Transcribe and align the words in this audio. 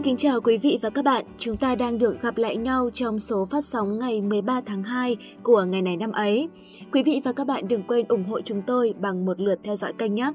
Xin 0.00 0.04
kính 0.04 0.16
chào 0.16 0.40
quý 0.40 0.58
vị 0.58 0.78
và 0.82 0.90
các 0.90 1.04
bạn. 1.04 1.24
Chúng 1.38 1.56
ta 1.56 1.74
đang 1.74 1.98
được 1.98 2.22
gặp 2.22 2.38
lại 2.38 2.56
nhau 2.56 2.90
trong 2.92 3.18
số 3.18 3.44
phát 3.50 3.64
sóng 3.64 3.98
ngày 3.98 4.20
13 4.20 4.60
tháng 4.66 4.82
2 4.82 5.16
của 5.42 5.64
ngày 5.64 5.82
này 5.82 5.96
năm 5.96 6.12
ấy. 6.12 6.48
Quý 6.92 7.02
vị 7.02 7.20
và 7.24 7.32
các 7.32 7.46
bạn 7.46 7.68
đừng 7.68 7.82
quên 7.82 8.08
ủng 8.08 8.24
hộ 8.24 8.40
chúng 8.40 8.62
tôi 8.62 8.94
bằng 9.00 9.26
một 9.26 9.40
lượt 9.40 9.58
theo 9.62 9.76
dõi 9.76 9.92
kênh 9.92 10.14
nhé. 10.14 10.32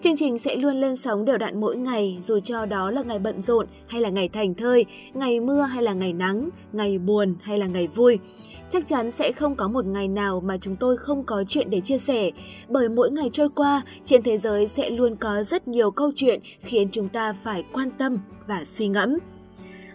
Chương 0.00 0.16
trình 0.16 0.38
sẽ 0.38 0.56
luôn 0.56 0.74
lên 0.74 0.96
sóng 0.96 1.24
đều 1.24 1.38
đặn 1.38 1.60
mỗi 1.60 1.76
ngày, 1.76 2.18
dù 2.20 2.40
cho 2.40 2.66
đó 2.66 2.90
là 2.90 3.02
ngày 3.02 3.18
bận 3.18 3.42
rộn 3.42 3.66
hay 3.88 4.00
là 4.00 4.08
ngày 4.08 4.28
thành 4.28 4.54
thơi, 4.54 4.84
ngày 5.14 5.40
mưa 5.40 5.62
hay 5.62 5.82
là 5.82 5.92
ngày 5.92 6.12
nắng, 6.12 6.48
ngày 6.72 6.98
buồn 6.98 7.34
hay 7.42 7.58
là 7.58 7.66
ngày 7.66 7.88
vui. 7.88 8.18
Chắc 8.70 8.86
chắn 8.86 9.10
sẽ 9.10 9.32
không 9.32 9.54
có 9.54 9.68
một 9.68 9.86
ngày 9.86 10.08
nào 10.08 10.40
mà 10.40 10.56
chúng 10.60 10.76
tôi 10.76 10.96
không 10.96 11.24
có 11.24 11.44
chuyện 11.48 11.70
để 11.70 11.80
chia 11.80 11.98
sẻ, 11.98 12.30
bởi 12.68 12.88
mỗi 12.88 13.10
ngày 13.10 13.30
trôi 13.32 13.48
qua, 13.48 13.82
trên 14.04 14.22
thế 14.22 14.38
giới 14.38 14.68
sẽ 14.68 14.90
luôn 14.90 15.16
có 15.16 15.42
rất 15.42 15.68
nhiều 15.68 15.90
câu 15.90 16.10
chuyện 16.14 16.40
khiến 16.60 16.88
chúng 16.92 17.08
ta 17.08 17.32
phải 17.32 17.64
quan 17.72 17.90
tâm 17.90 18.18
và 18.46 18.64
suy 18.64 18.88
ngẫm. 18.88 19.18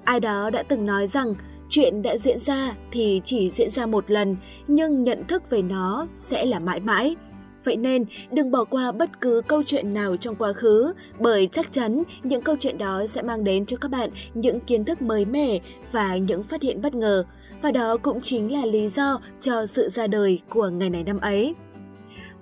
Ai 0.04 0.20
đó 0.20 0.50
đã 0.50 0.64
từng 0.64 0.86
nói 0.86 1.08
rằng, 1.08 1.36
chuyện 1.70 2.02
đã 2.02 2.18
diễn 2.18 2.40
ra 2.40 2.76
thì 2.92 3.22
chỉ 3.24 3.50
diễn 3.50 3.70
ra 3.70 3.86
một 3.86 4.12
lần, 4.12 4.36
nhưng 4.68 5.04
nhận 5.04 5.24
thức 5.28 5.50
về 5.50 5.62
nó 5.62 6.08
sẽ 6.16 6.46
là 6.46 6.60
mãi 6.60 6.80
mãi. 6.80 7.16
Vậy 7.64 7.78
nên, 7.78 8.06
đừng 8.32 8.52
bỏ 8.52 8.64
qua 8.64 8.92
bất 8.92 9.22
cứ 9.22 9.42
câu 9.48 9.64
chuyện 9.64 9.94
nào 9.94 10.18
trong 10.18 10.36
quá 10.36 10.54
khứ, 10.54 10.94
bởi 11.20 11.50
chắc 11.52 11.74
chắn 11.74 12.04
những 12.24 12.42
câu 12.42 12.56
chuyện 12.60 12.78
đó 12.78 13.06
sẽ 13.08 13.22
mang 13.22 13.44
đến 13.44 13.66
cho 13.66 13.78
các 13.78 13.92
bạn 13.92 14.10
những 14.34 14.60
kiến 14.60 14.86
thức 14.86 15.02
mới 15.02 15.26
mẻ 15.26 15.60
và 15.92 16.18
những 16.18 16.44
phát 16.44 16.62
hiện 16.62 16.82
bất 16.82 16.96
ngờ. 16.96 17.24
Và 17.62 17.72
đó 17.72 17.98
cũng 17.98 18.22
chính 18.22 18.54
là 18.54 18.66
lý 18.66 18.90
do 18.90 19.20
cho 19.40 19.66
sự 19.66 19.90
ra 19.90 20.08
đời 20.08 20.40
của 20.50 20.70
ngày 20.70 20.90
này 20.90 21.04
năm 21.04 21.20
ấy. 21.20 21.56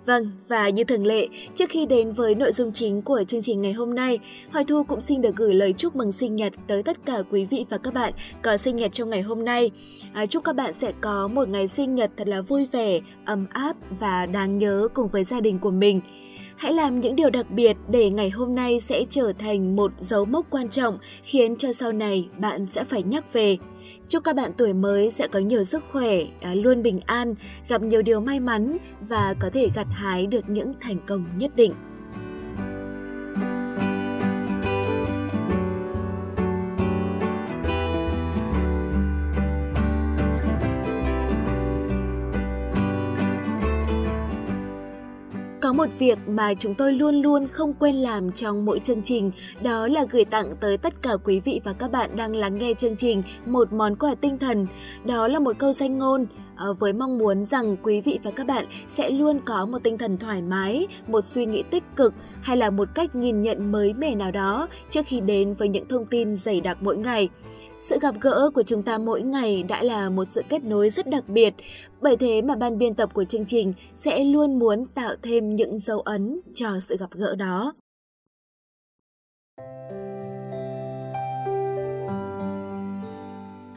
Vâng, 0.10 0.32
và 0.48 0.70
như 0.70 0.84
thường 0.84 1.06
lệ, 1.06 1.28
trước 1.56 1.70
khi 1.70 1.86
đến 1.86 2.14
với 2.14 2.36
nội 2.36 2.52
dung 2.52 2.72
chính 2.72 3.02
của 3.02 3.24
chương 3.28 3.42
trình 3.42 3.62
ngày 3.62 3.74
hôm 3.74 3.96
nay, 3.96 4.20
Hoài 4.52 4.66
Thu 4.66 4.84
cũng 4.84 5.02
xin 5.02 5.22
được 5.22 5.36
gửi 5.36 5.54
lời 5.54 5.74
chúc 5.74 5.96
mừng 5.96 6.12
sinh 6.12 6.36
nhật 6.36 6.54
tới 6.68 6.84
tất 6.84 6.98
cả 7.06 7.18
quý 7.32 7.46
vị 7.46 7.66
và 7.70 7.78
các 7.78 7.94
bạn 7.94 8.14
có 8.42 8.58
sinh 8.58 8.76
nhật 8.76 8.94
trong 8.94 9.10
ngày 9.10 9.22
hôm 9.22 9.46
nay. 9.46 9.72
À, 10.14 10.26
chúc 10.26 10.44
các 10.44 10.56
bạn 10.56 10.74
sẽ 10.74 10.92
có 11.02 11.28
một 11.28 11.50
ngày 11.50 11.68
sinh 11.68 11.96
nhật 11.96 12.12
thật 12.18 12.28
là 12.28 12.42
vui 12.42 12.66
vẻ, 12.72 13.00
ấm 13.26 13.46
áp 13.50 13.76
và 14.00 14.26
đáng 14.26 14.58
nhớ 14.58 14.88
cùng 14.94 15.08
với 15.08 15.24
gia 15.24 15.42
đình 15.42 15.60
của 15.60 15.72
mình. 15.72 16.02
Hãy 16.58 16.74
làm 16.74 17.00
những 17.00 17.16
điều 17.16 17.30
đặc 17.30 17.52
biệt 17.52 17.78
để 17.90 18.10
ngày 18.10 18.30
hôm 18.30 18.56
nay 18.56 18.80
sẽ 18.80 19.06
trở 19.10 19.34
thành 19.40 19.76
một 19.76 19.92
dấu 20.00 20.26
mốc 20.26 20.46
quan 20.50 20.70
trọng 20.70 20.98
khiến 21.24 21.56
cho 21.56 21.74
sau 21.74 21.92
này 21.92 22.30
bạn 22.38 22.66
sẽ 22.66 22.84
phải 22.84 23.04
nhắc 23.04 23.34
về. 23.34 23.58
Chúc 24.08 24.24
các 24.24 24.36
bạn 24.36 24.52
tuổi 24.58 24.74
mới 24.74 25.12
sẽ 25.12 25.28
có 25.28 25.40
nhiều 25.40 25.64
sức 25.64 25.84
khỏe, 25.92 26.18
à, 26.42 26.54
luôn 26.56 26.84
bình 26.84 27.00
an, 27.06 27.36
gặp 27.68 27.82
nhiều 27.82 28.02
điều 28.02 28.20
may 28.20 28.40
mắn 28.40 28.78
và 29.10 29.36
có 29.40 29.50
thể 29.54 29.70
gặt 29.76 29.88
hái 29.92 30.28
được 30.28 30.50
những 30.50 30.74
thành 30.82 30.98
công 31.08 31.26
nhất 31.38 31.56
định. 31.56 31.74
Có 45.70 45.74
một 45.74 46.00
việc 46.00 46.20
mà 46.28 46.54
chúng 46.54 46.76
tôi 46.76 46.94
luôn 46.94 47.22
luôn 47.22 47.48
không 47.48 47.74
quên 47.74 47.96
làm 47.96 48.32
trong 48.32 48.66
mỗi 48.66 48.80
chương 48.84 49.02
trình, 49.04 49.32
đó 49.64 49.88
là 49.88 50.06
gửi 50.10 50.26
tặng 50.26 50.56
tới 50.60 50.78
tất 50.78 51.02
cả 51.02 51.12
quý 51.24 51.40
vị 51.40 51.62
và 51.64 51.74
các 51.74 51.92
bạn 51.92 52.16
đang 52.16 52.36
lắng 52.36 52.56
nghe 52.56 52.74
chương 52.74 52.96
trình 52.96 53.24
một 53.46 53.74
món 53.74 53.96
quà 53.96 54.16
tinh 54.22 54.38
thần. 54.38 54.68
Đó 55.06 55.28
là 55.28 55.40
một 55.40 55.56
câu 55.60 55.74
danh 55.74 55.98
ngôn 55.98 56.26
Ờ, 56.60 56.74
với 56.74 56.94
mong 56.94 57.18
muốn 57.18 57.46
rằng 57.46 57.78
quý 57.84 58.02
vị 58.02 58.20
và 58.24 58.32
các 58.32 58.48
bạn 58.48 58.66
sẽ 58.88 59.10
luôn 59.10 59.40
có 59.46 59.66
một 59.66 59.84
tinh 59.84 59.98
thần 59.98 60.18
thoải 60.18 60.42
mái, 60.42 60.88
một 61.08 61.22
suy 61.22 61.46
nghĩ 61.46 61.64
tích 61.72 61.84
cực 61.96 62.14
hay 62.42 62.58
là 62.58 62.70
một 62.70 62.88
cách 62.96 63.16
nhìn 63.16 63.42
nhận 63.42 63.72
mới 63.72 63.94
mẻ 63.94 64.16
nào 64.16 64.32
đó 64.32 64.68
trước 64.90 65.06
khi 65.06 65.20
đến 65.20 65.54
với 65.54 65.68
những 65.68 65.88
thông 65.88 66.06
tin 66.06 66.36
dày 66.38 66.62
đặc 66.62 66.78
mỗi 66.82 66.98
ngày. 66.98 67.30
Sự 67.80 67.98
gặp 68.02 68.16
gỡ 68.22 68.50
của 68.56 68.64
chúng 68.64 68.84
ta 68.84 68.98
mỗi 68.98 69.22
ngày 69.22 69.64
đã 69.64 69.84
là 69.84 70.10
một 70.10 70.26
sự 70.28 70.42
kết 70.50 70.64
nối 70.64 70.90
rất 70.90 71.08
đặc 71.08 71.24
biệt, 71.28 71.54
bởi 72.02 72.18
thế 72.18 72.42
mà 72.42 72.56
ban 72.56 72.78
biên 72.78 72.94
tập 72.94 73.10
của 73.14 73.24
chương 73.24 73.46
trình 73.46 73.74
sẽ 73.96 74.24
luôn 74.24 74.60
muốn 74.60 74.86
tạo 74.86 75.16
thêm 75.22 75.56
những 75.56 75.80
dấu 75.80 76.00
ấn 76.00 76.40
cho 76.54 76.80
sự 76.80 76.98
gặp 76.98 77.10
gỡ 77.12 77.36
đó. 77.36 77.74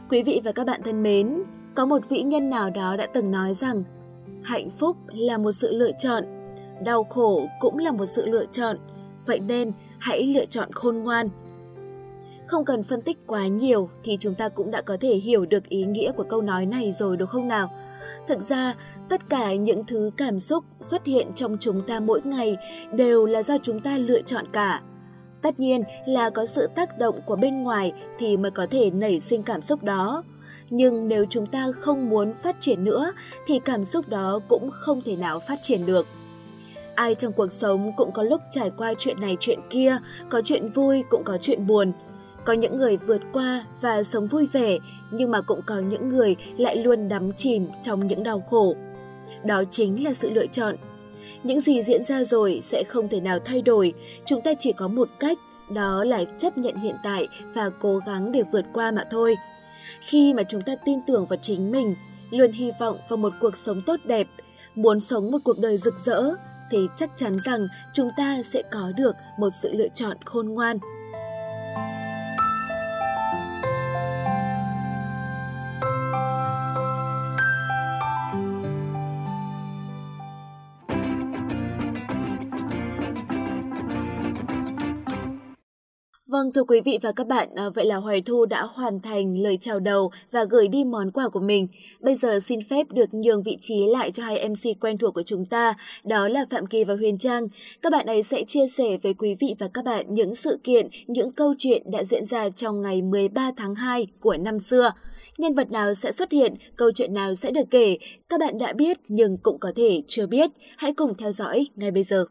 Quý 0.09 0.23
vị 0.23 0.41
và 0.43 0.51
các 0.51 0.67
bạn 0.67 0.81
thân 0.83 1.03
mến, 1.03 1.43
có 1.75 1.85
một 1.85 2.09
vĩ 2.09 2.23
nhân 2.23 2.49
nào 2.49 2.69
đó 2.69 2.95
đã 2.97 3.07
từng 3.13 3.31
nói 3.31 3.53
rằng 3.53 3.83
hạnh 4.43 4.69
phúc 4.69 4.97
là 5.07 5.37
một 5.37 5.51
sự 5.51 5.75
lựa 5.75 5.91
chọn, 5.99 6.23
đau 6.85 7.03
khổ 7.03 7.47
cũng 7.59 7.77
là 7.77 7.91
một 7.91 8.05
sự 8.05 8.25
lựa 8.25 8.45
chọn, 8.51 8.77
vậy 9.25 9.39
nên 9.39 9.71
hãy 9.99 10.23
lựa 10.23 10.45
chọn 10.45 10.73
khôn 10.73 10.97
ngoan– 10.97 11.29
không 12.47 12.65
cần 12.65 12.83
phân 12.83 13.01
tích 13.01 13.17
quá 13.27 13.47
nhiều 13.47 13.89
thì 14.03 14.17
chúng 14.19 14.35
ta 14.35 14.49
cũng 14.49 14.71
đã 14.71 14.81
có 14.81 14.97
thể 15.01 15.15
hiểu 15.15 15.45
được 15.45 15.69
ý 15.69 15.85
nghĩa 15.85 16.11
của 16.11 16.23
câu 16.23 16.41
nói 16.41 16.65
này 16.65 16.91
rồi 16.91 17.17
đúng 17.17 17.29
không 17.29 17.47
nào? 17.47 17.69
Thực 18.27 18.41
ra, 18.41 18.73
tất 19.09 19.29
cả 19.29 19.53
những 19.53 19.85
thứ 19.85 20.11
cảm 20.17 20.39
xúc 20.39 20.63
xuất 20.79 21.05
hiện 21.05 21.27
trong 21.35 21.57
chúng 21.59 21.81
ta 21.87 21.99
mỗi 21.99 22.21
ngày 22.23 22.57
đều 22.91 23.25
là 23.25 23.43
do 23.43 23.57
chúng 23.63 23.79
ta 23.79 23.97
lựa 23.97 24.21
chọn 24.21 24.45
cả. 24.51 24.81
Tất 25.41 25.59
nhiên 25.59 25.83
là 26.05 26.29
có 26.29 26.45
sự 26.45 26.67
tác 26.75 26.97
động 26.97 27.19
của 27.25 27.35
bên 27.35 27.63
ngoài 27.63 27.93
thì 28.19 28.37
mới 28.37 28.51
có 28.51 28.67
thể 28.71 28.89
nảy 28.91 29.19
sinh 29.19 29.43
cảm 29.43 29.61
xúc 29.61 29.83
đó. 29.83 30.23
Nhưng 30.75 31.07
nếu 31.07 31.25
chúng 31.29 31.45
ta 31.45 31.67
không 31.79 32.09
muốn 32.09 32.33
phát 32.43 32.55
triển 32.59 32.83
nữa 32.83 33.11
thì 33.47 33.59
cảm 33.59 33.85
xúc 33.85 34.09
đó 34.09 34.39
cũng 34.49 34.69
không 34.73 35.01
thể 35.01 35.15
nào 35.15 35.39
phát 35.39 35.59
triển 35.61 35.85
được. 35.85 36.07
Ai 36.95 37.15
trong 37.15 37.33
cuộc 37.33 37.51
sống 37.51 37.91
cũng 37.97 38.11
có 38.11 38.23
lúc 38.23 38.41
trải 38.51 38.71
qua 38.77 38.93
chuyện 38.97 39.17
này 39.21 39.37
chuyện 39.39 39.59
kia, 39.69 39.97
có 40.29 40.41
chuyện 40.45 40.71
vui 40.71 41.03
cũng 41.09 41.23
có 41.23 41.37
chuyện 41.41 41.67
buồn. 41.67 41.91
Có 42.45 42.53
những 42.53 42.77
người 42.77 42.97
vượt 42.97 43.21
qua 43.33 43.65
và 43.81 44.03
sống 44.03 44.27
vui 44.27 44.47
vẻ, 44.51 44.77
nhưng 45.11 45.31
mà 45.31 45.41
cũng 45.41 45.61
có 45.65 45.79
những 45.79 46.09
người 46.09 46.35
lại 46.57 46.75
luôn 46.75 47.07
đắm 47.07 47.33
chìm 47.33 47.67
trong 47.81 48.07
những 48.07 48.23
đau 48.23 48.43
khổ. 48.49 48.75
Đó 49.45 49.63
chính 49.69 50.03
là 50.03 50.13
sự 50.13 50.29
lựa 50.29 50.47
chọn. 50.47 50.75
Những 51.43 51.61
gì 51.61 51.83
diễn 51.83 52.03
ra 52.03 52.23
rồi 52.23 52.59
sẽ 52.61 52.83
không 52.83 53.07
thể 53.09 53.19
nào 53.19 53.39
thay 53.45 53.61
đổi, 53.61 53.93
chúng 54.25 54.41
ta 54.41 54.53
chỉ 54.59 54.71
có 54.71 54.87
một 54.87 55.09
cách, 55.19 55.37
đó 55.71 56.03
là 56.03 56.23
chấp 56.37 56.57
nhận 56.57 56.75
hiện 56.75 56.95
tại 57.03 57.27
và 57.53 57.69
cố 57.81 57.99
gắng 58.05 58.31
để 58.31 58.43
vượt 58.51 58.65
qua 58.73 58.91
mà 58.91 59.03
thôi. 59.11 59.35
Khi 60.01 60.33
mà 60.33 60.43
chúng 60.43 60.61
ta 60.61 60.75
tin 60.85 60.99
tưởng 61.07 61.25
vào 61.25 61.39
chính 61.41 61.71
mình, 61.71 61.95
luôn 62.31 62.51
hy 62.51 62.71
vọng 62.79 62.97
vào 63.09 63.17
một 63.17 63.33
cuộc 63.41 63.57
sống 63.57 63.81
tốt 63.81 63.99
đẹp, 64.05 64.27
muốn 64.75 64.99
sống 64.99 65.31
một 65.31 65.37
cuộc 65.43 65.59
đời 65.59 65.77
rực 65.77 65.93
rỡ, 66.05 66.35
thì 66.71 66.87
chắc 66.95 67.09
chắn 67.15 67.37
rằng 67.39 67.67
chúng 67.93 68.09
ta 68.17 68.37
sẽ 68.45 68.61
có 68.71 68.91
được 68.97 69.15
một 69.39 69.49
sự 69.61 69.73
lựa 69.73 69.87
chọn 69.95 70.17
khôn 70.25 70.49
ngoan. 70.49 70.77
Vâng, 86.43 86.53
thưa 86.53 86.63
quý 86.63 86.81
vị 86.85 86.99
và 87.01 87.11
các 87.11 87.27
bạn, 87.27 87.49
à, 87.55 87.69
vậy 87.69 87.85
là 87.85 87.95
Hoài 87.95 88.21
Thu 88.21 88.45
đã 88.45 88.63
hoàn 88.63 88.99
thành 88.99 89.37
lời 89.37 89.57
chào 89.61 89.79
đầu 89.79 90.11
và 90.31 90.43
gửi 90.43 90.67
đi 90.67 90.83
món 90.83 91.11
quà 91.11 91.29
của 91.29 91.39
mình. 91.39 91.67
Bây 91.99 92.15
giờ 92.15 92.39
xin 92.39 92.59
phép 92.69 92.87
được 92.91 93.13
nhường 93.13 93.43
vị 93.43 93.57
trí 93.61 93.85
lại 93.85 94.11
cho 94.11 94.23
hai 94.23 94.49
MC 94.49 94.79
quen 94.81 94.97
thuộc 94.97 95.13
của 95.13 95.23
chúng 95.23 95.45
ta, 95.45 95.73
đó 96.03 96.27
là 96.27 96.45
Phạm 96.49 96.67
Kỳ 96.67 96.83
và 96.83 96.95
Huyền 96.95 97.17
Trang. 97.17 97.47
Các 97.81 97.91
bạn 97.91 98.05
ấy 98.05 98.23
sẽ 98.23 98.43
chia 98.43 98.67
sẻ 98.67 98.97
với 99.03 99.13
quý 99.13 99.35
vị 99.39 99.55
và 99.59 99.67
các 99.73 99.85
bạn 99.85 100.05
những 100.09 100.35
sự 100.35 100.59
kiện, 100.63 100.87
những 101.07 101.31
câu 101.31 101.53
chuyện 101.57 101.91
đã 101.91 102.03
diễn 102.03 102.25
ra 102.25 102.49
trong 102.49 102.81
ngày 102.81 103.01
13 103.01 103.51
tháng 103.57 103.75
2 103.75 104.07
của 104.19 104.37
năm 104.37 104.59
xưa. 104.59 104.91
Nhân 105.37 105.55
vật 105.55 105.71
nào 105.71 105.93
sẽ 105.93 106.11
xuất 106.11 106.31
hiện, 106.31 106.53
câu 106.75 106.91
chuyện 106.91 107.13
nào 107.13 107.35
sẽ 107.35 107.51
được 107.51 107.65
kể, 107.71 107.97
các 108.29 108.39
bạn 108.39 108.57
đã 108.57 108.73
biết 108.73 108.97
nhưng 109.07 109.37
cũng 109.37 109.59
có 109.59 109.71
thể 109.75 110.01
chưa 110.07 110.27
biết. 110.27 110.49
Hãy 110.77 110.93
cùng 110.93 111.15
theo 111.17 111.31
dõi 111.31 111.67
ngay 111.75 111.91
bây 111.91 112.03
giờ. 112.03 112.25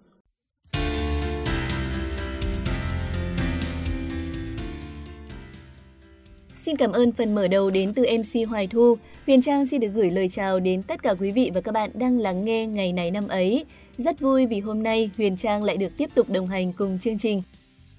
Xin 6.62 6.76
cảm 6.76 6.92
ơn 6.92 7.12
phần 7.12 7.34
mở 7.34 7.48
đầu 7.48 7.70
đến 7.70 7.94
từ 7.94 8.06
MC 8.18 8.48
Hoài 8.48 8.66
Thu. 8.66 8.98
Huyền 9.26 9.42
Trang 9.42 9.66
xin 9.66 9.80
được 9.80 9.88
gửi 9.88 10.10
lời 10.10 10.28
chào 10.28 10.60
đến 10.60 10.82
tất 10.82 11.02
cả 11.02 11.14
quý 11.20 11.30
vị 11.30 11.50
và 11.54 11.60
các 11.60 11.72
bạn 11.72 11.90
đang 11.94 12.18
lắng 12.18 12.44
nghe 12.44 12.66
ngày 12.66 12.92
này 12.92 13.10
năm 13.10 13.28
ấy. 13.28 13.64
Rất 13.96 14.20
vui 14.20 14.46
vì 14.46 14.60
hôm 14.60 14.82
nay 14.82 15.10
Huyền 15.16 15.36
Trang 15.36 15.64
lại 15.64 15.76
được 15.76 15.88
tiếp 15.96 16.10
tục 16.14 16.30
đồng 16.30 16.46
hành 16.46 16.72
cùng 16.72 16.98
chương 16.98 17.18
trình. 17.18 17.42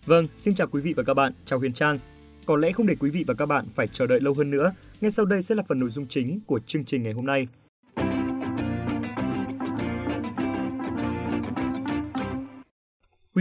Vâng, 0.05 0.27
xin 0.37 0.55
chào 0.55 0.67
quý 0.67 0.81
vị 0.81 0.93
và 0.93 1.03
các 1.03 1.13
bạn, 1.13 1.33
chào 1.45 1.59
Huyền 1.59 1.73
Trang. 1.73 1.99
Có 2.45 2.55
lẽ 2.55 2.71
không 2.71 2.87
để 2.87 2.95
quý 2.99 3.09
vị 3.09 3.23
và 3.27 3.33
các 3.33 3.45
bạn 3.45 3.65
phải 3.75 3.87
chờ 3.87 4.07
đợi 4.07 4.19
lâu 4.19 4.33
hơn 4.37 4.51
nữa, 4.51 4.73
ngay 5.01 5.11
sau 5.11 5.25
đây 5.25 5.41
sẽ 5.41 5.55
là 5.55 5.63
phần 5.69 5.79
nội 5.79 5.89
dung 5.89 6.07
chính 6.07 6.39
của 6.47 6.59
chương 6.67 6.85
trình 6.85 7.03
ngày 7.03 7.13
hôm 7.13 7.25
nay. 7.25 7.47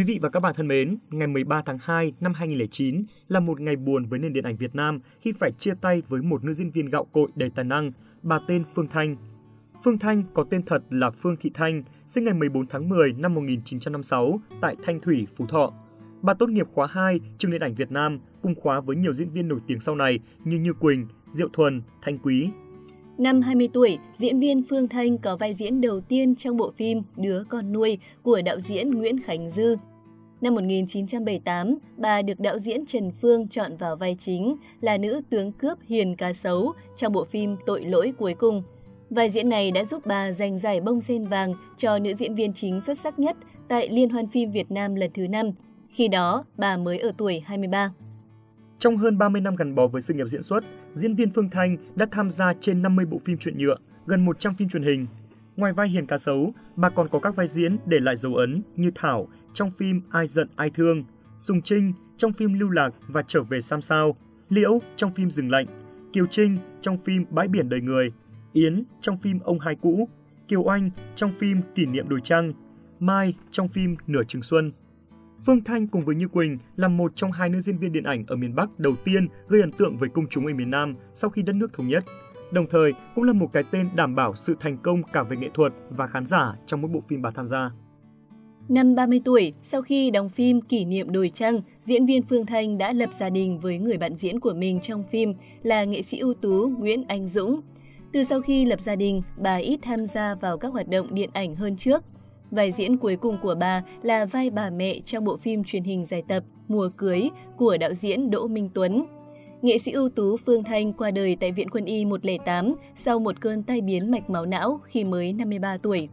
Quý 0.02 0.06
vị 0.06 0.18
và 0.22 0.28
các 0.28 0.40
bạn 0.40 0.54
thân 0.54 0.68
mến, 0.68 0.98
ngày 1.10 1.28
13 1.28 1.62
tháng 1.66 1.78
2 1.82 2.12
năm 2.20 2.34
2009 2.34 3.04
là 3.28 3.40
một 3.40 3.60
ngày 3.60 3.76
buồn 3.76 4.06
với 4.06 4.18
nền 4.18 4.32
điện 4.32 4.44
ảnh 4.44 4.56
Việt 4.56 4.74
Nam 4.74 5.00
khi 5.20 5.32
phải 5.32 5.52
chia 5.52 5.72
tay 5.80 6.02
với 6.08 6.22
một 6.22 6.44
nữ 6.44 6.52
diễn 6.52 6.70
viên 6.70 6.86
gạo 6.86 7.04
cội 7.04 7.28
đầy 7.34 7.50
tài 7.50 7.64
năng, 7.64 7.92
bà 8.22 8.38
tên 8.48 8.64
Phương 8.74 8.86
Thanh. 8.86 9.16
Phương 9.84 9.98
Thanh 9.98 10.22
có 10.34 10.44
tên 10.50 10.62
thật 10.62 10.82
là 10.90 11.10
Phương 11.10 11.36
Thị 11.40 11.50
Thanh, 11.54 11.82
sinh 12.06 12.24
ngày 12.24 12.34
14 12.34 12.66
tháng 12.66 12.88
10 12.88 13.12
năm 13.12 13.34
1956 13.34 14.40
tại 14.60 14.76
Thanh 14.82 15.00
Thủy, 15.00 15.26
Phú 15.36 15.46
Thọ. 15.46 15.72
Bà 16.22 16.34
tốt 16.34 16.48
nghiệp 16.48 16.66
khóa 16.72 16.86
2 16.86 17.20
trường 17.38 17.50
điện 17.50 17.60
ảnh 17.60 17.74
Việt 17.74 17.92
Nam, 17.92 18.20
cùng 18.42 18.54
khóa 18.54 18.80
với 18.80 18.96
nhiều 18.96 19.12
diễn 19.12 19.30
viên 19.30 19.48
nổi 19.48 19.60
tiếng 19.66 19.80
sau 19.80 19.94
này 19.94 20.18
như 20.44 20.58
Như 20.58 20.72
Quỳnh, 20.72 21.06
Diệu 21.30 21.48
Thuần, 21.52 21.82
Thanh 22.02 22.18
Quý. 22.18 22.48
Năm 23.18 23.40
20 23.40 23.68
tuổi, 23.72 23.98
diễn 24.16 24.40
viên 24.40 24.62
Phương 24.70 24.88
Thanh 24.88 25.18
có 25.18 25.36
vai 25.36 25.54
diễn 25.54 25.80
đầu 25.80 26.00
tiên 26.00 26.34
trong 26.34 26.56
bộ 26.56 26.72
phim 26.76 27.02
Đứa 27.16 27.44
con 27.48 27.72
nuôi 27.72 27.98
của 28.22 28.42
đạo 28.44 28.60
diễn 28.60 28.90
Nguyễn 28.90 29.20
Khánh 29.20 29.50
Dư. 29.50 29.76
Năm 30.42 30.54
1978, 30.54 31.78
bà 31.96 32.22
được 32.22 32.40
đạo 32.40 32.58
diễn 32.58 32.86
Trần 32.86 33.10
Phương 33.10 33.48
chọn 33.48 33.76
vào 33.76 33.96
vai 33.96 34.16
chính 34.18 34.56
là 34.80 34.98
nữ 34.98 35.20
tướng 35.30 35.52
cướp 35.52 35.78
Hiền 35.82 36.16
Cá 36.16 36.32
Sấu 36.32 36.72
trong 36.96 37.12
bộ 37.12 37.24
phim 37.24 37.56
Tội 37.66 37.84
lỗi 37.84 38.12
cuối 38.18 38.34
cùng. 38.34 38.62
Vai 39.10 39.30
diễn 39.30 39.48
này 39.48 39.70
đã 39.70 39.84
giúp 39.84 40.06
bà 40.06 40.32
giành 40.32 40.58
giải 40.58 40.80
bông 40.80 41.00
sen 41.00 41.24
vàng 41.24 41.54
cho 41.76 41.98
nữ 41.98 42.14
diễn 42.14 42.34
viên 42.34 42.52
chính 42.52 42.80
xuất 42.80 42.98
sắc 42.98 43.18
nhất 43.18 43.36
tại 43.68 43.88
Liên 43.90 44.10
hoan 44.10 44.28
phim 44.28 44.50
Việt 44.50 44.70
Nam 44.70 44.94
lần 44.94 45.10
thứ 45.14 45.26
5. 45.26 45.50
Khi 45.88 46.08
đó, 46.08 46.44
bà 46.56 46.76
mới 46.76 46.98
ở 46.98 47.12
tuổi 47.18 47.40
23. 47.40 47.92
Trong 48.78 48.96
hơn 48.96 49.18
30 49.18 49.40
năm 49.40 49.56
gắn 49.56 49.74
bó 49.74 49.86
với 49.86 50.02
sự 50.02 50.14
nghiệp 50.14 50.26
diễn 50.26 50.42
xuất, 50.42 50.64
diễn 50.92 51.14
viên 51.14 51.30
Phương 51.30 51.50
Thanh 51.50 51.76
đã 51.94 52.06
tham 52.10 52.30
gia 52.30 52.54
trên 52.60 52.82
50 52.82 53.06
bộ 53.06 53.18
phim 53.24 53.38
truyện 53.38 53.58
nhựa, 53.58 53.76
gần 54.06 54.24
100 54.24 54.54
phim 54.54 54.68
truyền 54.68 54.82
hình. 54.82 55.06
Ngoài 55.56 55.72
vai 55.72 55.88
hiền 55.88 56.06
cá 56.06 56.18
sấu, 56.18 56.52
bà 56.76 56.90
còn 56.90 57.08
có 57.08 57.18
các 57.18 57.36
vai 57.36 57.46
diễn 57.46 57.76
để 57.86 57.98
lại 58.00 58.16
dấu 58.16 58.34
ấn 58.34 58.62
như 58.76 58.90
Thảo 58.94 59.28
trong 59.54 59.70
phim 59.70 60.00
Ai 60.10 60.26
giận 60.26 60.48
ai 60.56 60.70
thương, 60.70 61.04
Sùng 61.38 61.62
Trinh 61.62 61.92
trong 62.16 62.32
phim 62.32 62.52
Lưu 62.52 62.70
lạc 62.70 62.90
và 63.08 63.22
Trở 63.26 63.42
về 63.42 63.60
Sam 63.60 63.82
Sao, 63.82 64.16
Liễu 64.48 64.78
trong 64.96 65.12
phim 65.12 65.30
Dừng 65.30 65.50
lạnh, 65.50 65.66
Kiều 66.12 66.26
Trinh 66.26 66.58
trong 66.80 66.98
phim 66.98 67.24
Bãi 67.30 67.48
biển 67.48 67.68
đời 67.68 67.80
người, 67.80 68.12
Yến 68.52 68.82
trong 69.00 69.16
phim 69.16 69.38
Ông 69.40 69.60
hai 69.60 69.74
cũ, 69.74 70.08
Kiều 70.48 70.64
Anh 70.64 70.90
trong 71.14 71.32
phim 71.32 71.60
Kỷ 71.74 71.86
niệm 71.86 72.08
đồi 72.08 72.20
trăng, 72.24 72.52
Mai 73.00 73.34
trong 73.50 73.68
phim 73.68 73.96
Nửa 74.06 74.24
trường 74.28 74.42
xuân. 74.42 74.72
Phương 75.46 75.64
Thanh 75.64 75.86
cùng 75.86 76.04
với 76.04 76.14
Như 76.14 76.28
Quỳnh 76.28 76.58
là 76.76 76.88
một 76.88 77.12
trong 77.16 77.32
hai 77.32 77.48
nữ 77.48 77.60
diễn 77.60 77.78
viên 77.78 77.92
điện 77.92 78.04
ảnh 78.04 78.24
ở 78.26 78.36
miền 78.36 78.54
Bắc 78.54 78.78
đầu 78.78 78.92
tiên 79.04 79.28
gây 79.48 79.60
ấn 79.60 79.72
tượng 79.72 79.96
với 79.96 80.08
công 80.08 80.26
chúng 80.26 80.46
ở 80.46 80.54
miền 80.54 80.70
Nam 80.70 80.94
sau 81.14 81.30
khi 81.30 81.42
đất 81.42 81.52
nước 81.52 81.72
thống 81.72 81.88
nhất. 81.88 82.04
Đồng 82.52 82.66
thời 82.70 82.92
cũng 83.14 83.24
là 83.24 83.32
một 83.32 83.52
cái 83.52 83.64
tên 83.70 83.88
đảm 83.94 84.14
bảo 84.14 84.36
sự 84.36 84.56
thành 84.60 84.78
công 84.78 85.02
cả 85.02 85.22
về 85.22 85.36
nghệ 85.36 85.48
thuật 85.54 85.72
và 85.90 86.06
khán 86.06 86.26
giả 86.26 86.54
trong 86.66 86.80
mỗi 86.80 86.90
bộ 86.90 87.00
phim 87.08 87.22
bà 87.22 87.30
tham 87.30 87.46
gia. 87.46 87.70
Năm 88.68 88.94
30 88.94 89.20
tuổi, 89.24 89.52
sau 89.62 89.82
khi 89.82 90.10
đóng 90.10 90.28
phim 90.28 90.60
Kỷ 90.60 90.84
niệm 90.84 91.12
đồi 91.12 91.30
trăng, 91.34 91.60
diễn 91.84 92.06
viên 92.06 92.22
Phương 92.22 92.46
Thanh 92.46 92.78
đã 92.78 92.92
lập 92.92 93.10
gia 93.18 93.30
đình 93.30 93.58
với 93.58 93.78
người 93.78 93.98
bạn 93.98 94.16
diễn 94.16 94.40
của 94.40 94.52
mình 94.52 94.80
trong 94.80 95.04
phim 95.04 95.34
là 95.62 95.84
nghệ 95.84 96.02
sĩ 96.02 96.18
ưu 96.18 96.34
tú 96.34 96.68
Nguyễn 96.78 97.04
Anh 97.08 97.28
Dũng. 97.28 97.60
Từ 98.12 98.24
sau 98.24 98.40
khi 98.40 98.64
lập 98.64 98.80
gia 98.80 98.96
đình, 98.96 99.22
bà 99.36 99.56
ít 99.56 99.78
tham 99.82 100.06
gia 100.06 100.34
vào 100.34 100.58
các 100.58 100.72
hoạt 100.72 100.88
động 100.88 101.14
điện 101.14 101.30
ảnh 101.32 101.56
hơn 101.56 101.76
trước. 101.76 102.02
Vai 102.50 102.72
diễn 102.72 102.96
cuối 102.96 103.16
cùng 103.16 103.38
của 103.42 103.54
bà 103.60 103.82
là 104.02 104.24
vai 104.24 104.50
bà 104.50 104.70
mẹ 104.70 105.00
trong 105.04 105.24
bộ 105.24 105.36
phim 105.36 105.64
truyền 105.64 105.82
hình 105.82 106.04
dài 106.04 106.22
tập 106.28 106.44
Mùa 106.68 106.88
cưới 106.96 107.28
của 107.56 107.76
đạo 107.76 107.94
diễn 107.94 108.30
Đỗ 108.30 108.46
Minh 108.46 108.68
Tuấn. 108.74 109.04
Nghệ 109.62 109.78
sĩ 109.78 109.92
ưu 109.92 110.08
tú 110.08 110.36
Phương 110.36 110.64
Thanh 110.64 110.92
qua 110.92 111.10
đời 111.10 111.36
tại 111.40 111.52
Viện 111.52 111.70
Quân 111.70 111.84
y 111.84 112.04
108 112.04 112.74
sau 112.96 113.18
một 113.18 113.40
cơn 113.40 113.62
tai 113.62 113.80
biến 113.80 114.10
mạch 114.10 114.30
máu 114.30 114.46
não 114.46 114.80
khi 114.84 115.04
mới 115.04 115.32
53 115.32 115.76
tuổi. 115.76 116.08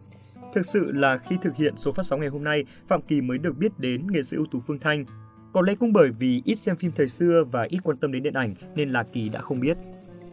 Thực 0.54 0.66
sự 0.66 0.92
là 0.92 1.18
khi 1.18 1.38
thực 1.42 1.56
hiện 1.56 1.78
số 1.78 1.92
phát 1.92 2.04
sóng 2.06 2.19
ngày 2.19 2.30
hôm 2.30 2.44
nay, 2.44 2.63
Phạm 2.88 3.01
Kỳ 3.01 3.22
mới 3.22 3.38
được 3.38 3.57
biết 3.57 3.80
đến 3.80 4.07
nghệ 4.12 4.24
sĩ 4.24 4.38
ưu 4.38 4.46
tú 4.51 4.60
Phương 4.60 4.80
Thanh. 4.80 5.06
Có 5.54 5.62
lẽ 5.62 5.75
cũng 5.80 5.94
bởi 5.94 6.10
vì 6.19 6.42
ít 6.46 6.56
xem 6.56 6.75
phim 6.75 6.92
thời 6.96 7.07
xưa 7.07 7.44
và 7.51 7.63
ít 7.69 7.80
quan 7.84 7.98
tâm 7.98 8.12
đến 8.12 8.24
điện 8.24 8.34
ảnh 8.34 8.54
nên 8.75 8.90
là 8.90 9.04
Kỳ 9.04 9.30
đã 9.30 9.40
không 9.40 9.60
biết. 9.60 9.78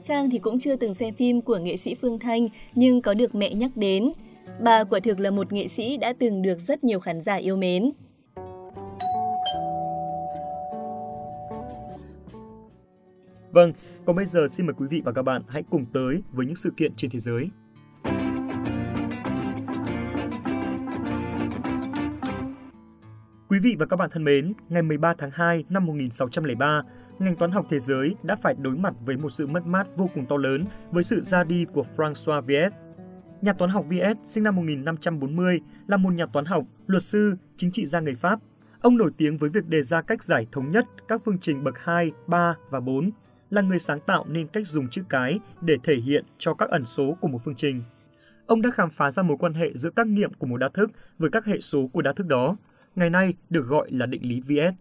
Trang 0.03 0.31
thì 0.31 0.39
cũng 0.39 0.59
chưa 0.59 0.77
từng 0.77 0.95
xem 0.95 1.15
phim 1.15 1.41
của 1.41 1.59
nghệ 1.59 1.77
sĩ 1.77 1.95
Phương 1.95 2.19
Thanh 2.19 2.49
nhưng 2.75 3.03
có 3.03 3.15
được 3.15 3.35
mẹ 3.35 3.55
nhắc 3.55 3.71
đến. 3.77 4.13
Bà 4.61 4.85
quả 4.85 5.01
thực 5.01 5.21
là 5.21 5.31
một 5.31 5.53
nghệ 5.53 5.69
sĩ 5.69 5.97
đã 5.97 6.13
từng 6.19 6.43
được 6.43 6.61
rất 6.61 6.85
nhiều 6.85 7.01
khán 7.01 7.23
giả 7.23 7.35
yêu 7.35 7.57
mến. 7.57 7.91
Vâng, 13.51 13.73
còn 14.05 14.17
bây 14.17 14.25
giờ 14.25 14.47
xin 14.51 14.67
mời 14.67 14.75
quý 14.75 14.87
vị 14.91 15.03
và 15.05 15.13
các 15.13 15.23
bạn 15.23 15.43
hãy 15.49 15.63
cùng 15.71 15.85
tới 15.93 16.23
với 16.33 16.47
những 16.47 16.57
sự 16.57 16.73
kiện 16.77 16.93
trên 16.97 17.11
thế 17.11 17.21
giới. 17.21 17.49
Quý 23.57 23.61
vị 23.61 23.77
và 23.79 23.87
các 23.87 23.97
bạn 23.97 24.11
thân 24.11 24.25
mến, 24.25 24.53
ngày 24.69 24.83
13 24.83 25.15
tháng 25.19 25.31
2 25.31 25.65
năm 25.69 25.87
1603, 25.87 26.83
ngành 27.19 27.37
toán 27.37 27.51
học 27.51 27.67
thế 27.71 27.79
giới 27.79 28.15
đã 28.23 28.37
phải 28.37 28.55
đối 28.63 28.77
mặt 28.77 28.95
với 29.05 29.17
một 29.17 29.31
sự 29.31 29.47
mất 29.47 29.67
mát 29.67 29.87
vô 29.97 30.11
cùng 30.15 30.27
to 30.27 30.37
lớn 30.37 30.65
với 30.91 31.03
sự 31.05 31.21
ra 31.21 31.45
đi 31.45 31.65
của 31.73 31.85
François 31.97 32.41
Viet. 32.41 32.73
Nhà 33.43 33.53
toán 33.53 33.71
học 33.71 33.85
Viet 33.89 34.17
sinh 34.23 34.45
năm 34.45 34.57
1540 34.57 35.61
là 35.87 35.97
một 35.97 36.11
nhà 36.11 36.27
toán 36.27 36.45
học, 36.45 36.65
luật 36.87 37.03
sư, 37.03 37.37
chính 37.57 37.73
trị 37.73 37.87
gia 37.87 38.01
người 38.01 38.15
Pháp. 38.15 38.41
Ông 38.81 38.97
nổi 38.97 39.11
tiếng 39.17 39.37
với 39.37 39.51
việc 39.51 39.67
đề 39.67 39.83
ra 39.83 40.03
cách 40.03 40.23
giải 40.23 40.47
thống 40.53 40.71
nhất 40.71 40.87
các 41.09 41.21
phương 41.25 41.39
trình 41.39 41.65
bậc 41.65 41.79
2, 41.79 42.13
3 42.27 42.55
và 42.71 42.81
4, 42.81 43.11
là 43.51 43.63
người 43.63 43.79
sáng 43.79 44.01
tạo 44.01 44.25
nên 44.29 44.47
cách 44.47 44.67
dùng 44.67 44.89
chữ 44.89 45.03
cái 45.09 45.39
để 45.61 45.77
thể 45.83 45.95
hiện 45.95 46.25
cho 46.39 46.55
các 46.55 46.69
ẩn 46.69 46.85
số 46.85 47.17
của 47.21 47.29
một 47.29 47.39
phương 47.45 47.57
trình. 47.57 47.83
Ông 48.47 48.63
đã 48.63 48.71
khám 48.71 48.91
phá 48.91 49.11
ra 49.11 49.23
mối 49.23 49.37
quan 49.41 49.55
hệ 49.55 49.71
giữa 49.75 49.91
các 49.91 50.07
nghiệm 50.07 50.35
của 50.35 50.47
một 50.47 50.57
đa 50.57 50.69
thức 50.69 50.91
với 51.19 51.31
các 51.31 51.45
hệ 51.45 51.61
số 51.61 51.87
của 51.93 52.03
đa 52.03 52.13
thức 52.13 52.27
đó, 52.27 52.57
ngày 52.97 53.11
nay 53.11 53.35
được 53.51 53.67
gọi 53.69 53.89
là 53.91 54.07
định 54.07 54.23
lý 54.29 54.41
VS. 54.41 54.75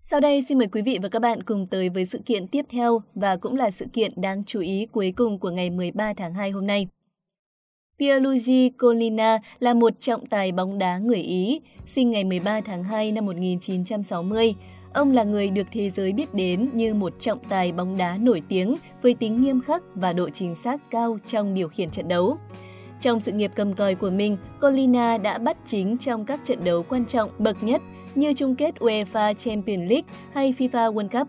Sau 0.00 0.20
đây 0.20 0.42
xin 0.42 0.58
mời 0.58 0.68
quý 0.68 0.82
vị 0.82 0.98
và 1.02 1.08
các 1.08 1.22
bạn 1.22 1.42
cùng 1.42 1.66
tới 1.66 1.88
với 1.88 2.06
sự 2.06 2.18
kiện 2.26 2.48
tiếp 2.48 2.64
theo 2.68 3.02
và 3.14 3.36
cũng 3.36 3.56
là 3.56 3.70
sự 3.70 3.86
kiện 3.92 4.12
đáng 4.16 4.44
chú 4.44 4.60
ý 4.60 4.86
cuối 4.92 5.12
cùng 5.16 5.38
của 5.38 5.50
ngày 5.50 5.70
13 5.70 6.12
tháng 6.16 6.34
2 6.34 6.50
hôm 6.50 6.66
nay. 6.66 6.88
Pierluigi 7.98 8.70
Collina 8.78 9.38
là 9.58 9.74
một 9.74 10.00
trọng 10.00 10.26
tài 10.26 10.52
bóng 10.52 10.78
đá 10.78 10.98
người 10.98 11.20
Ý, 11.20 11.60
sinh 11.86 12.10
ngày 12.10 12.24
13 12.24 12.60
tháng 12.60 12.84
2 12.84 13.12
năm 13.12 13.26
1960. 13.26 14.54
Ông 14.94 15.12
là 15.12 15.24
người 15.24 15.50
được 15.50 15.66
thế 15.72 15.90
giới 15.90 16.12
biết 16.12 16.34
đến 16.34 16.70
như 16.72 16.94
một 16.94 17.12
trọng 17.20 17.38
tài 17.48 17.72
bóng 17.72 17.96
đá 17.96 18.16
nổi 18.20 18.42
tiếng 18.48 18.76
với 19.02 19.14
tính 19.14 19.42
nghiêm 19.42 19.60
khắc 19.60 19.82
và 19.94 20.12
độ 20.12 20.30
chính 20.30 20.54
xác 20.54 20.90
cao 20.90 21.18
trong 21.26 21.54
điều 21.54 21.68
khiển 21.68 21.90
trận 21.90 22.08
đấu. 22.08 22.38
Trong 23.00 23.20
sự 23.20 23.32
nghiệp 23.32 23.50
cầm 23.54 23.74
còi 23.74 23.94
của 23.94 24.10
mình, 24.10 24.36
Colina 24.60 25.18
đã 25.18 25.38
bắt 25.38 25.56
chính 25.64 25.98
trong 25.98 26.24
các 26.24 26.40
trận 26.44 26.64
đấu 26.64 26.82
quan 26.88 27.04
trọng 27.04 27.30
bậc 27.38 27.62
nhất 27.62 27.82
như 28.14 28.32
chung 28.32 28.56
kết 28.56 28.74
UEFA 28.78 29.34
Champions 29.34 29.90
League 29.90 30.08
hay 30.32 30.54
FIFA 30.58 30.92
World 30.94 31.08
Cup. 31.08 31.28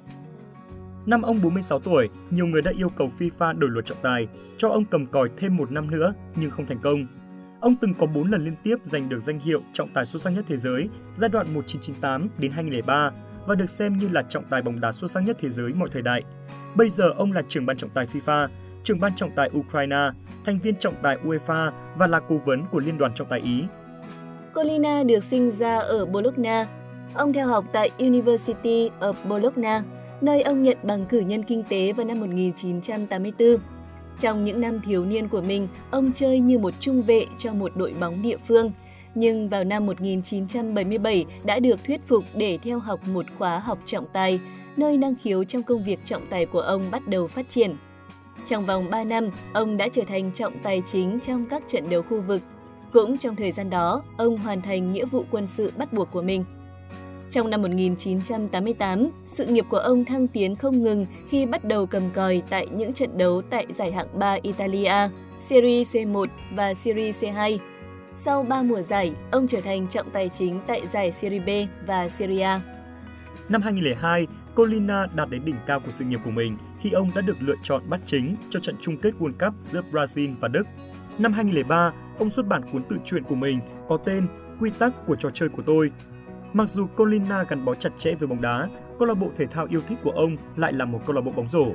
Năm 1.05 1.21
ông 1.21 1.41
46 1.43 1.79
tuổi, 1.79 2.09
nhiều 2.29 2.45
người 2.45 2.61
đã 2.61 2.71
yêu 2.77 2.89
cầu 2.89 3.09
FIFA 3.19 3.59
đổi 3.59 3.69
luật 3.69 3.85
trọng 3.85 3.97
tài, 4.01 4.27
cho 4.57 4.69
ông 4.69 4.85
cầm 4.85 5.05
còi 5.05 5.29
thêm 5.37 5.57
một 5.57 5.71
năm 5.71 5.91
nữa 5.91 6.13
nhưng 6.35 6.51
không 6.51 6.65
thành 6.65 6.79
công. 6.81 7.07
Ông 7.59 7.75
từng 7.81 7.93
có 7.99 8.05
4 8.05 8.31
lần 8.31 8.43
liên 8.43 8.55
tiếp 8.63 8.75
giành 8.83 9.09
được 9.09 9.19
danh 9.19 9.39
hiệu 9.39 9.61
trọng 9.73 9.89
tài 9.93 10.05
xuất 10.05 10.21
sắc 10.21 10.29
nhất 10.29 10.45
thế 10.47 10.57
giới 10.57 10.89
giai 11.15 11.29
đoạn 11.29 11.53
1998 11.53 12.29
đến 12.37 12.51
2003 12.51 13.11
và 13.45 13.55
được 13.55 13.69
xem 13.69 13.97
như 13.97 14.09
là 14.09 14.23
trọng 14.29 14.43
tài 14.49 14.61
bóng 14.61 14.81
đá 14.81 14.91
xuất 14.91 15.11
sắc 15.11 15.19
nhất 15.19 15.37
thế 15.39 15.49
giới 15.49 15.73
mọi 15.73 15.89
thời 15.91 16.01
đại. 16.01 16.23
Bây 16.75 16.89
giờ 16.89 17.11
ông 17.17 17.31
là 17.31 17.41
trưởng 17.49 17.65
ban 17.65 17.77
trọng 17.77 17.89
tài 17.89 18.05
FIFA, 18.05 18.47
trưởng 18.83 18.99
ban 18.99 19.15
trọng 19.15 19.31
tài 19.35 19.49
Ukraine, 19.57 20.09
thành 20.45 20.59
viên 20.59 20.75
trọng 20.75 20.95
tài 21.03 21.17
UEFA 21.23 21.71
và 21.97 22.07
là 22.07 22.19
cố 22.29 22.37
vấn 22.37 22.65
của 22.71 22.79
Liên 22.79 22.97
đoàn 22.97 23.13
trọng 23.15 23.27
tài 23.27 23.39
Ý. 23.39 23.63
Colina 24.55 25.03
được 25.03 25.23
sinh 25.23 25.51
ra 25.51 25.77
ở 25.77 26.05
Bologna. 26.05 26.67
Ông 27.13 27.33
theo 27.33 27.47
học 27.47 27.65
tại 27.73 27.91
University 27.99 28.89
of 28.99 29.13
Bologna, 29.29 29.83
nơi 30.21 30.41
ông 30.41 30.61
nhận 30.61 30.77
bằng 30.83 31.05
cử 31.05 31.19
nhân 31.19 31.43
kinh 31.43 31.63
tế 31.69 31.93
vào 31.93 32.05
năm 32.05 32.19
1984. 32.19 33.47
Trong 34.19 34.43
những 34.43 34.61
năm 34.61 34.79
thiếu 34.81 35.05
niên 35.05 35.27
của 35.27 35.41
mình, 35.41 35.67
ông 35.91 36.11
chơi 36.13 36.39
như 36.39 36.59
một 36.59 36.73
trung 36.79 37.03
vệ 37.03 37.25
cho 37.37 37.53
một 37.53 37.71
đội 37.75 37.93
bóng 37.99 38.21
địa 38.21 38.37
phương. 38.37 38.71
Nhưng 39.15 39.49
vào 39.49 39.63
năm 39.63 39.85
1977 39.85 41.25
đã 41.43 41.59
được 41.59 41.83
thuyết 41.83 42.01
phục 42.07 42.23
để 42.33 42.57
theo 42.63 42.79
học 42.79 43.07
một 43.07 43.25
khóa 43.37 43.59
học 43.59 43.79
trọng 43.85 44.05
tài, 44.13 44.39
nơi 44.77 44.97
năng 44.97 45.15
khiếu 45.15 45.43
trong 45.43 45.63
công 45.63 45.83
việc 45.83 45.99
trọng 46.05 46.27
tài 46.27 46.45
của 46.45 46.61
ông 46.61 46.83
bắt 46.91 47.07
đầu 47.07 47.27
phát 47.27 47.49
triển. 47.49 47.75
Trong 48.45 48.65
vòng 48.65 48.89
3 48.89 49.03
năm, 49.03 49.29
ông 49.53 49.77
đã 49.77 49.87
trở 49.91 50.01
thành 50.07 50.31
trọng 50.33 50.53
tài 50.63 50.81
chính 50.85 51.19
trong 51.19 51.45
các 51.45 51.63
trận 51.67 51.89
đấu 51.89 52.01
khu 52.01 52.21
vực. 52.21 52.41
Cũng 52.93 53.17
trong 53.17 53.35
thời 53.35 53.51
gian 53.51 53.69
đó, 53.69 54.03
ông 54.17 54.37
hoàn 54.37 54.61
thành 54.61 54.93
nghĩa 54.93 55.05
vụ 55.05 55.25
quân 55.31 55.47
sự 55.47 55.71
bắt 55.77 55.93
buộc 55.93 56.11
của 56.11 56.21
mình. 56.21 56.45
Trong 57.29 57.49
năm 57.49 57.61
1988, 57.61 59.09
sự 59.27 59.45
nghiệp 59.45 59.65
của 59.69 59.77
ông 59.77 60.05
thăng 60.05 60.27
tiến 60.27 60.55
không 60.55 60.83
ngừng 60.83 61.05
khi 61.29 61.45
bắt 61.45 61.63
đầu 61.63 61.85
cầm 61.85 62.03
còi 62.13 62.41
tại 62.49 62.67
những 62.71 62.93
trận 62.93 63.17
đấu 63.17 63.41
tại 63.41 63.65
giải 63.69 63.91
hạng 63.91 64.19
3 64.19 64.37
Italia, 64.41 65.09
Serie 65.41 65.83
C1 65.83 66.25
và 66.55 66.73
Serie 66.73 67.11
C2. 67.11 67.57
Sau 68.15 68.43
3 68.43 68.63
mùa 68.63 68.81
giải, 68.81 69.13
ông 69.31 69.47
trở 69.47 69.61
thành 69.61 69.87
trọng 69.87 70.09
tài 70.09 70.29
chính 70.29 70.59
tại 70.67 70.87
giải 70.87 71.11
Serie 71.11 71.39
B 71.39 71.49
và 71.87 72.09
Serie 72.09 72.41
A. 72.41 72.59
Năm 73.49 73.61
2002, 73.61 74.27
Colina 74.55 75.07
đạt 75.15 75.29
đến 75.29 75.45
đỉnh 75.45 75.55
cao 75.67 75.79
của 75.79 75.91
sự 75.91 76.05
nghiệp 76.05 76.19
của 76.25 76.31
mình 76.31 76.55
khi 76.79 76.91
ông 76.91 77.11
đã 77.15 77.21
được 77.21 77.37
lựa 77.39 77.55
chọn 77.63 77.81
bắt 77.89 77.99
chính 78.05 78.35
cho 78.49 78.59
trận 78.59 78.75
chung 78.81 78.97
kết 78.97 79.11
World 79.19 79.33
Cup 79.39 79.53
giữa 79.69 79.81
Brazil 79.91 80.35
và 80.39 80.47
Đức. 80.47 80.63
Năm 81.17 81.33
2003, 81.33 81.91
ông 82.19 82.29
xuất 82.29 82.47
bản 82.47 82.61
cuốn 82.71 82.83
tự 82.83 82.97
truyện 83.05 83.23
của 83.23 83.35
mình 83.35 83.59
có 83.89 83.97
tên 83.97 84.27
Quy 84.59 84.69
tắc 84.69 84.93
của 85.07 85.15
trò 85.15 85.29
chơi 85.29 85.49
của 85.49 85.63
tôi. 85.65 85.91
Mặc 86.53 86.69
dù 86.69 86.87
Colina 86.87 87.43
gắn 87.43 87.65
bó 87.65 87.73
chặt 87.73 87.89
chẽ 87.97 88.15
với 88.15 88.27
bóng 88.27 88.41
đá, 88.41 88.67
câu 88.99 89.07
lạc 89.07 89.13
bộ 89.13 89.29
thể 89.35 89.45
thao 89.45 89.67
yêu 89.69 89.81
thích 89.87 89.97
của 90.03 90.11
ông 90.11 90.37
lại 90.55 90.73
là 90.73 90.85
một 90.85 90.99
câu 91.05 91.15
lạc 91.15 91.21
bộ 91.21 91.31
bóng 91.31 91.49
rổ. 91.49 91.65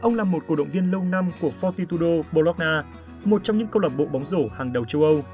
Ông 0.00 0.14
là 0.14 0.24
một 0.24 0.42
cổ 0.48 0.56
động 0.56 0.70
viên 0.70 0.90
lâu 0.90 1.04
năm 1.04 1.30
của 1.40 1.50
Fortitudo 1.60 2.22
Bologna, 2.32 2.84
một 3.24 3.44
trong 3.44 3.58
những 3.58 3.68
câu 3.68 3.82
lạc 3.82 3.92
bộ 3.96 4.06
bóng 4.06 4.24
rổ 4.24 4.48
hàng 4.48 4.72
đầu 4.72 4.84
châu 4.84 5.02
Âu. 5.02 5.24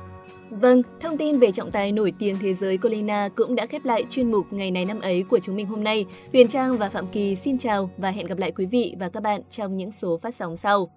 Vâng, 0.50 0.83
thông 1.00 1.18
tin 1.18 1.38
về 1.38 1.52
trọng 1.52 1.71
tài 1.71 1.92
nổi 1.92 2.12
tiếng 2.18 2.37
thế 2.40 2.54
giới 2.54 2.78
Colina 2.78 3.28
cũng 3.37 3.54
đã 3.54 3.66
khép 3.66 3.85
lại 3.85 4.04
chuyên 4.09 4.30
mục 4.30 4.47
ngày 4.50 4.71
này 4.71 4.85
năm 4.85 5.00
ấy 5.00 5.23
của 5.23 5.38
chúng 5.38 5.56
mình 5.56 5.66
hôm 5.66 5.85
nay. 5.85 6.06
Huyền 6.33 6.49
Trang 6.49 6.78
và 6.78 6.88
Phạm 6.88 7.06
Kỳ 7.06 7.37
xin 7.37 7.59
chào 7.59 7.90
và 7.99 8.11
hẹn 8.11 8.26
gặp 8.26 8.38
lại 8.38 8.52
quý 8.52 8.66
vị 8.66 8.95
và 8.99 9.09
các 9.09 9.23
bạn 9.23 9.40
trong 9.50 9.76
những 9.76 9.92
số 9.92 10.16
phát 10.16 10.35
sóng 10.35 10.56
sau. 10.56 10.90